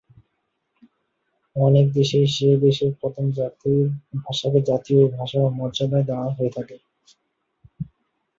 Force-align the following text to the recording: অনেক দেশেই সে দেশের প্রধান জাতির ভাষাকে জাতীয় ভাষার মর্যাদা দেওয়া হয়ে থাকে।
অনেক 1.55 1.85
দেশেই 1.93 2.27
সে 2.27 2.49
দেশের 2.65 2.91
প্রধান 2.99 3.27
জাতির 3.37 3.81
ভাষাকে 4.17 4.59
জাতীয় 4.69 5.01
ভাষার 5.17 5.45
মর্যাদা 5.59 5.99
দেওয়া 6.09 6.27
হয়ে 6.35 6.51
থাকে। 6.57 6.77